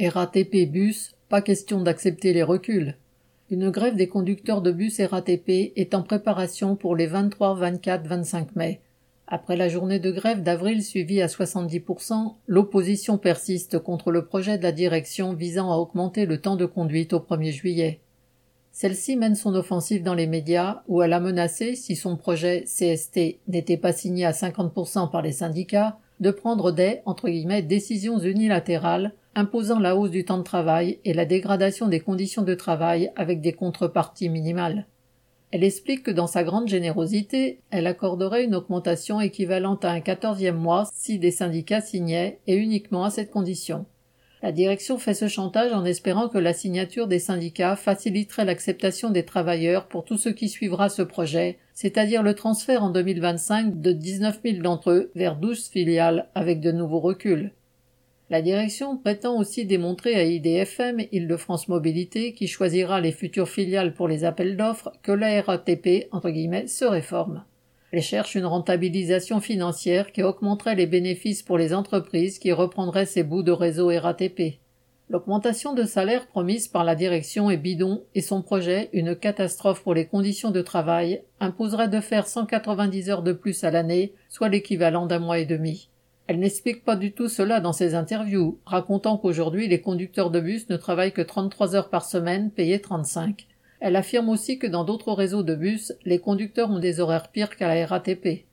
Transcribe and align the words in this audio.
RATP 0.00 0.68
Bus, 0.68 1.14
pas 1.28 1.40
question 1.40 1.80
d'accepter 1.80 2.32
les 2.32 2.42
reculs. 2.42 2.96
Une 3.48 3.70
grève 3.70 3.94
des 3.94 4.08
conducteurs 4.08 4.60
de 4.60 4.72
bus 4.72 5.00
RATP 5.00 5.72
est 5.76 5.94
en 5.94 6.02
préparation 6.02 6.74
pour 6.74 6.96
les 6.96 7.06
23, 7.06 7.54
24, 7.54 8.04
25 8.04 8.56
mai. 8.56 8.80
Après 9.28 9.56
la 9.56 9.68
journée 9.68 10.00
de 10.00 10.10
grève 10.10 10.42
d'avril 10.42 10.82
suivie 10.82 11.22
à 11.22 11.28
70%, 11.28 12.34
l'opposition 12.48 13.18
persiste 13.18 13.78
contre 13.78 14.10
le 14.10 14.24
projet 14.24 14.58
de 14.58 14.64
la 14.64 14.72
direction 14.72 15.32
visant 15.32 15.70
à 15.70 15.76
augmenter 15.76 16.26
le 16.26 16.40
temps 16.40 16.56
de 16.56 16.66
conduite 16.66 17.12
au 17.12 17.20
1er 17.20 17.52
juillet. 17.52 18.00
Celle-ci 18.72 19.14
mène 19.16 19.36
son 19.36 19.54
offensive 19.54 20.02
dans 20.02 20.14
les 20.14 20.26
médias 20.26 20.82
où 20.88 21.02
elle 21.02 21.12
a 21.12 21.20
menacé, 21.20 21.76
si 21.76 21.94
son 21.94 22.16
projet 22.16 22.64
CST 22.64 23.38
n'était 23.46 23.76
pas 23.76 23.92
signé 23.92 24.24
à 24.24 24.32
50% 24.32 25.12
par 25.12 25.22
les 25.22 25.30
syndicats, 25.30 25.98
de 26.18 26.32
prendre 26.32 26.72
des 26.72 26.98
entre 27.06 27.28
guillemets, 27.28 27.62
décisions 27.62 28.18
unilatérales 28.18 29.12
imposant 29.34 29.78
la 29.78 29.96
hausse 29.96 30.10
du 30.10 30.24
temps 30.24 30.38
de 30.38 30.42
travail 30.42 30.98
et 31.04 31.14
la 31.14 31.24
dégradation 31.24 31.88
des 31.88 32.00
conditions 32.00 32.42
de 32.42 32.54
travail 32.54 33.10
avec 33.16 33.40
des 33.40 33.52
contreparties 33.52 34.28
minimales. 34.28 34.86
Elle 35.50 35.62
explique 35.62 36.02
que 36.02 36.10
dans 36.10 36.26
sa 36.26 36.42
grande 36.42 36.68
générosité, 36.68 37.60
elle 37.70 37.86
accorderait 37.86 38.44
une 38.44 38.56
augmentation 38.56 39.20
équivalente 39.20 39.84
à 39.84 39.90
un 39.90 40.00
quatorzième 40.00 40.56
mois 40.56 40.88
si 40.92 41.18
des 41.18 41.30
syndicats 41.30 41.80
signaient 41.80 42.40
et 42.46 42.56
uniquement 42.56 43.04
à 43.04 43.10
cette 43.10 43.30
condition. 43.30 43.86
La 44.42 44.52
direction 44.52 44.98
fait 44.98 45.14
ce 45.14 45.26
chantage 45.26 45.72
en 45.72 45.84
espérant 45.84 46.28
que 46.28 46.36
la 46.38 46.52
signature 46.52 47.06
des 47.06 47.18
syndicats 47.18 47.76
faciliterait 47.76 48.44
l'acceptation 48.44 49.10
des 49.10 49.24
travailleurs 49.24 49.86
pour 49.86 50.04
tout 50.04 50.18
ce 50.18 50.28
qui 50.28 50.48
suivra 50.48 50.88
ce 50.88 51.02
projet, 51.02 51.56
c'est-à-dire 51.72 52.22
le 52.22 52.34
transfert 52.34 52.82
en 52.82 52.90
2025 52.90 53.80
de 53.80 53.92
19 53.92 54.40
000 54.44 54.62
d'entre 54.62 54.90
eux 54.90 55.10
vers 55.14 55.36
12 55.36 55.68
filiales 55.68 56.28
avec 56.34 56.60
de 56.60 56.72
nouveaux 56.72 57.00
reculs. 57.00 57.52
La 58.30 58.40
direction 58.40 58.96
prétend 58.96 59.38
aussi 59.38 59.66
démontrer 59.66 60.14
à 60.14 60.24
IDFM, 60.24 61.00
Île-de-France 61.12 61.68
Mobilité, 61.68 62.32
qui 62.32 62.46
choisira 62.46 63.00
les 63.02 63.12
futures 63.12 63.50
filiales 63.50 63.92
pour 63.92 64.08
les 64.08 64.24
appels 64.24 64.56
d'offres, 64.56 64.92
que 65.02 65.12
la 65.12 65.42
RATP, 65.42 66.08
entre 66.10 66.30
guillemets, 66.30 66.66
se 66.66 66.86
réforme. 66.86 67.44
Elle 67.92 68.00
cherche 68.00 68.34
une 68.34 68.46
rentabilisation 68.46 69.40
financière 69.40 70.10
qui 70.10 70.22
augmenterait 70.22 70.74
les 70.74 70.86
bénéfices 70.86 71.42
pour 71.42 71.58
les 71.58 71.74
entreprises 71.74 72.38
qui 72.38 72.50
reprendraient 72.50 73.04
ces 73.04 73.22
bouts 73.22 73.42
de 73.42 73.52
réseau 73.52 73.88
RATP. 73.88 74.58
L'augmentation 75.10 75.74
de 75.74 75.84
salaire 75.84 76.26
promise 76.26 76.66
par 76.66 76.82
la 76.82 76.94
direction 76.94 77.50
est 77.50 77.58
bidon 77.58 78.04
et 78.14 78.22
son 78.22 78.40
projet, 78.40 78.88
une 78.94 79.14
catastrophe 79.14 79.82
pour 79.82 79.92
les 79.92 80.06
conditions 80.06 80.50
de 80.50 80.62
travail, 80.62 81.22
imposerait 81.40 81.88
de 81.88 82.00
faire 82.00 82.26
190 82.26 83.10
heures 83.10 83.22
de 83.22 83.34
plus 83.34 83.64
à 83.64 83.70
l'année, 83.70 84.14
soit 84.30 84.48
l'équivalent 84.48 85.04
d'un 85.04 85.18
mois 85.18 85.38
et 85.38 85.44
demi. 85.44 85.90
Elle 86.26 86.38
n'explique 86.38 86.84
pas 86.84 86.96
du 86.96 87.12
tout 87.12 87.28
cela 87.28 87.60
dans 87.60 87.74
ses 87.74 87.94
interviews, 87.94 88.58
racontant 88.64 89.18
qu'aujourd'hui 89.18 89.68
les 89.68 89.80
conducteurs 89.80 90.30
de 90.30 90.40
bus 90.40 90.68
ne 90.70 90.76
travaillent 90.76 91.12
que 91.12 91.20
33 91.20 91.76
heures 91.76 91.90
par 91.90 92.04
semaine, 92.04 92.50
payées 92.50 92.80
35. 92.80 93.46
Elle 93.80 93.96
affirme 93.96 94.30
aussi 94.30 94.58
que 94.58 94.66
dans 94.66 94.84
d'autres 94.84 95.12
réseaux 95.12 95.42
de 95.42 95.54
bus, 95.54 95.92
les 96.06 96.18
conducteurs 96.18 96.70
ont 96.70 96.78
des 96.78 97.00
horaires 97.00 97.28
pires 97.28 97.56
qu'à 97.56 97.68
la 97.68 97.84
RATP. 97.84 98.46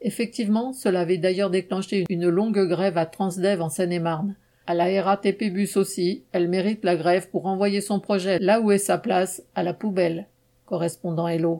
Effectivement, 0.00 0.72
cela 0.72 1.00
avait 1.00 1.18
d'ailleurs 1.18 1.50
déclenché 1.50 2.04
une 2.08 2.28
longue 2.28 2.66
grève 2.66 2.98
à 2.98 3.06
Transdev 3.06 3.62
en 3.62 3.68
Seine-et-Marne. 3.68 4.34
À 4.66 4.74
la 4.74 5.02
RATP 5.02 5.52
Bus 5.52 5.76
aussi, 5.76 6.24
elle 6.32 6.48
mérite 6.48 6.84
la 6.84 6.96
grève 6.96 7.28
pour 7.30 7.46
envoyer 7.46 7.80
son 7.80 8.00
projet 8.00 8.40
là 8.40 8.60
où 8.60 8.72
est 8.72 8.78
sa 8.78 8.98
place, 8.98 9.44
à 9.54 9.62
la 9.62 9.74
poubelle. 9.74 10.26
Correspondant 10.66 11.28
Hello. 11.28 11.50